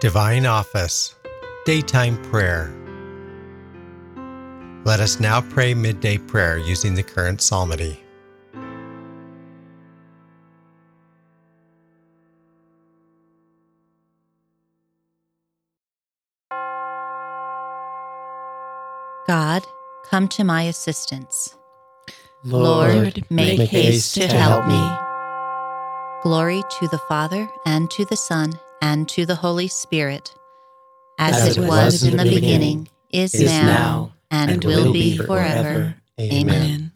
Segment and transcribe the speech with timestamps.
[0.00, 1.14] Divine Office,
[1.66, 2.74] Daytime Prayer.
[4.86, 8.00] Let us now pray midday prayer using the current psalmody.
[19.28, 19.66] God,
[20.08, 21.54] come to my assistance.
[22.42, 24.80] Lord, make, make haste to help me.
[26.22, 30.34] Glory to the Father, and to the Son, and to the Holy Spirit,
[31.18, 34.92] as, As it was in the beginning, is, is now, now, and, and will will
[34.92, 35.26] be forever.
[35.28, 35.94] forever.
[36.20, 36.80] Amen.
[36.80, 36.89] Per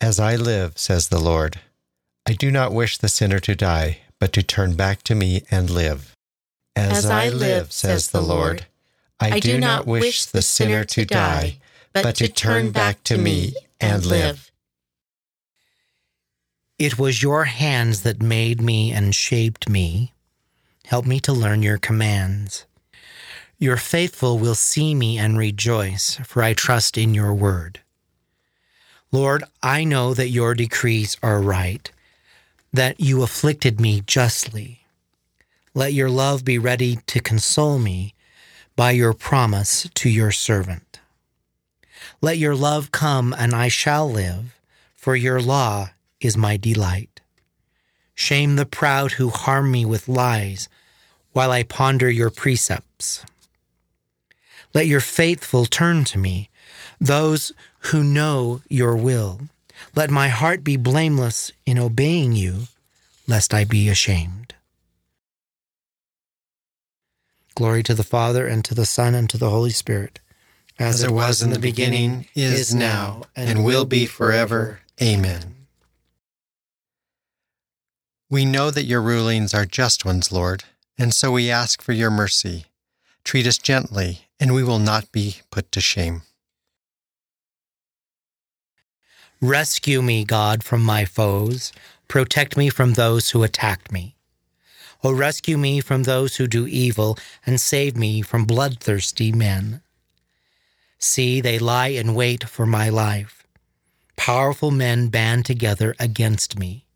[0.00, 1.60] As I live, says the Lord,
[2.26, 5.70] I do not wish the sinner to die, but to turn back to me and
[5.70, 6.14] live.
[6.76, 8.66] As I live, says the Lord,
[9.20, 11.58] I do not wish the sinner to die,
[11.92, 14.50] but to turn back to me and live.
[16.78, 20.12] It was your hands that made me and shaped me.
[20.86, 22.66] Help me to learn your commands.
[23.58, 27.80] Your faithful will see me and rejoice, for I trust in your word.
[29.14, 31.88] Lord, I know that your decrees are right,
[32.72, 34.86] that you afflicted me justly.
[35.72, 38.14] Let your love be ready to console me
[38.74, 40.98] by your promise to your servant.
[42.20, 44.58] Let your love come, and I shall live,
[44.96, 45.90] for your law
[46.20, 47.20] is my delight.
[48.16, 50.68] Shame the proud who harm me with lies,
[51.30, 53.24] while I ponder your precepts.
[54.74, 56.50] Let your faithful turn to me,
[57.00, 57.52] those
[57.90, 59.40] who know your will.
[59.94, 62.68] Let my heart be blameless in obeying you,
[63.26, 64.54] lest I be ashamed.
[67.54, 70.20] Glory to the Father, and to the Son, and to the Holy Spirit,
[70.78, 74.80] As it was in the beginning, is now, and will be forever.
[75.00, 75.54] Amen.
[78.28, 80.64] We know that your rulings are just ones, Lord,
[80.98, 82.66] and so we ask for your mercy.
[83.22, 86.22] Treat us gently, and we will not be put to shame.
[89.44, 91.70] Rescue me, God, from my foes.
[92.08, 94.16] Protect me from those who attack me.
[95.02, 99.82] O rescue me from those who do evil, and save me from bloodthirsty men.
[100.98, 103.46] See, they lie in wait for my life.
[104.16, 106.86] Powerful men band together against me.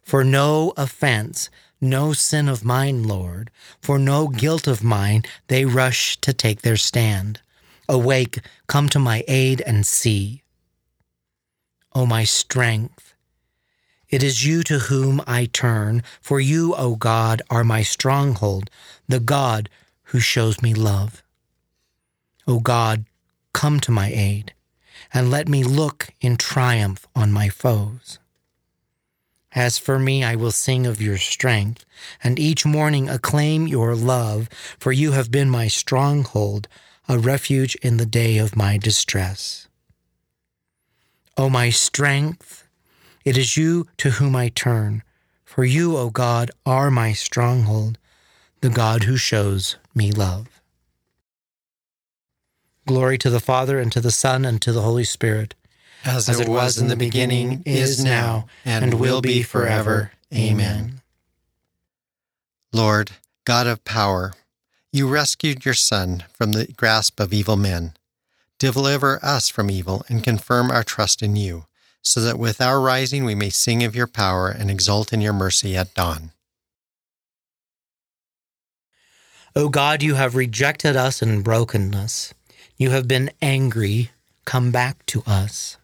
[0.00, 1.50] For no offense,
[1.80, 3.50] no sin of mine, Lord,
[3.82, 7.40] for no guilt of mine, they rush to take their stand.
[7.88, 8.38] Awake,
[8.68, 10.44] come to my aid and see.
[11.98, 13.12] O my strength,
[14.08, 18.70] it is you to whom I turn, for you, O God, are my stronghold,
[19.08, 19.68] the God
[20.04, 21.24] who shows me love.
[22.46, 23.04] O God,
[23.52, 24.54] come to my aid,
[25.12, 28.20] and let me look in triumph on my foes.
[29.50, 31.84] As for me, I will sing of your strength,
[32.22, 34.48] and each morning acclaim your love,
[34.78, 36.68] for you have been my stronghold,
[37.08, 39.67] a refuge in the day of my distress.
[41.38, 42.66] O my strength,
[43.24, 45.04] it is you to whom I turn,
[45.44, 47.96] for you, O God, are my stronghold,
[48.60, 50.60] the God who shows me love.
[52.88, 55.54] Glory to the Father, and to the Son, and to the Holy Spirit
[56.04, 60.10] As, it was in the beginning, is now, and will be forever.
[60.34, 61.02] Amen.
[62.72, 63.12] Lord,
[63.44, 64.32] God of power,
[64.92, 67.92] you rescued your Son from the grasp of evil men.
[68.58, 71.66] Deliver us from evil and confirm our trust in you,
[72.02, 75.32] so that with our rising we may sing of your power and exult in your
[75.32, 76.32] mercy at dawn.
[79.54, 82.34] O God, you have rejected us in brokenness.
[82.76, 84.10] You have been angry.
[84.44, 85.76] Come back to us.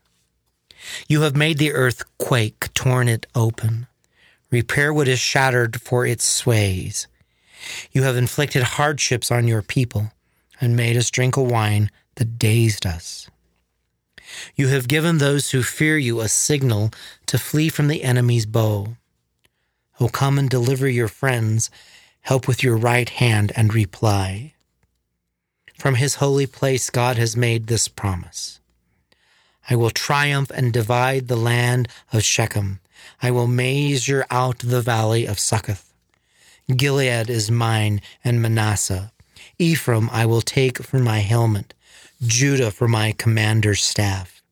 [1.09, 3.87] You have made the earth quake, torn it open.
[4.51, 7.07] Repair what is shattered for its sways.
[7.93, 10.13] You have inflicted hardships on your people
[10.61, 13.29] and made us drink a wine that dazed us.
[14.57, 16.91] You have given those who fear you a signal
[17.27, 18.97] to flee from the enemy's bow.
[20.01, 21.71] O come and deliver your friends,
[22.23, 24.55] help with your right hand and reply.
[25.79, 28.61] From his holy place, God has made this promise
[29.69, 32.81] I will triumph and divide the land of Shechem.
[33.23, 35.93] I will measure out the valley of Succoth.
[36.75, 39.13] Gilead is mine and Manasseh.
[39.59, 41.75] Ephraim I will take for my helmet,
[42.27, 44.43] Judah for my commander's staff.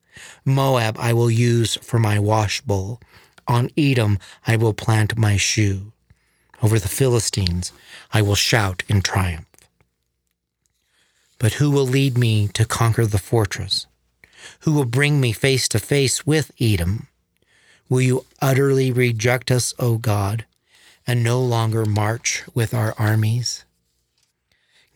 [0.44, 3.00] Moab I will use for my washbowl.
[3.48, 5.92] On Edom I will plant my shoe.
[6.62, 7.72] Over the Philistines
[8.12, 9.46] I will shout in triumph.
[11.38, 13.86] But who will lead me to conquer the fortress?
[14.60, 17.08] Who will bring me face to face with Edom?
[17.88, 20.46] Will you utterly reject us, O God,
[21.06, 23.64] and no longer march with our armies?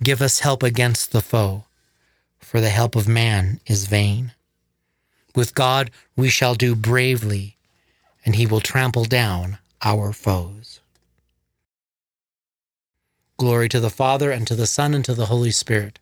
[0.03, 1.66] Give us help against the foe,
[2.39, 4.33] for the help of man is vain.
[5.35, 7.57] With God we shall do bravely,
[8.25, 10.81] and he will trample down our foes.
[13.39, 15.99] Glory to the Father, and to the Son, and to the Holy Spirit,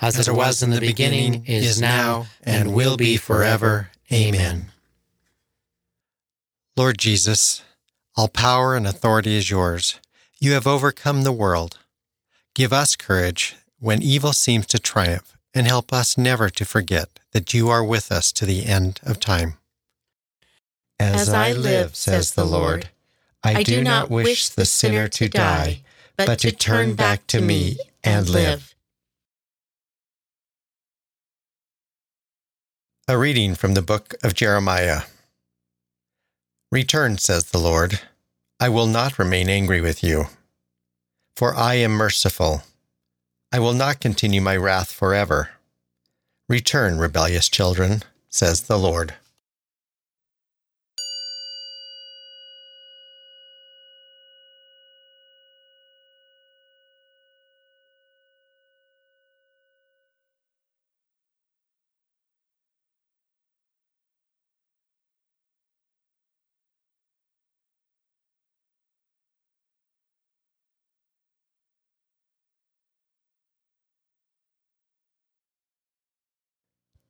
[0.00, 3.90] as, it was in the beginning, is now, and will be forever.
[4.10, 4.66] Amen.
[6.76, 7.62] Lord Jesus,
[8.16, 10.00] all power and authority is yours.
[10.40, 11.78] You have overcome the world.
[12.54, 17.52] Give us courage when evil seems to triumph, and help us never to forget that
[17.54, 19.54] you are with us to the end of time.
[20.98, 22.88] As I live, says the Lord,
[23.44, 25.82] I do not wish the sinner to die,
[26.16, 28.74] but to turn back to me and live.
[33.06, 35.02] A reading from the book of Jeremiah.
[36.70, 38.00] Return, says the Lord.
[38.60, 40.26] I will not remain angry with you,
[41.36, 42.64] for I am merciful.
[43.50, 45.50] I will not continue my wrath forever.
[46.50, 49.14] Return, rebellious children, says the Lord.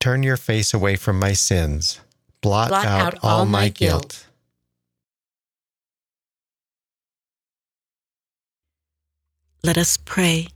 [0.00, 2.00] Turn your face away from my sins.
[2.40, 4.02] Blot, Blot out, out all all my my guilt.
[4.02, 4.26] guilt.
[9.64, 10.48] Let us pray.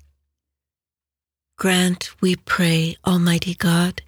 [1.59, 4.03] Grant, we pray, Almighty God,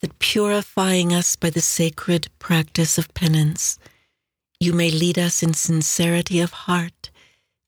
[0.00, 3.78] that purifying us by the sacred practice of penance,
[4.60, 7.10] you may lead us in sincerity of heart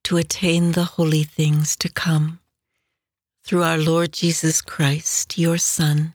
[0.05, 2.41] to attain the holy things to come.
[3.45, 6.15] Through our Lord Jesus Christ, your Son,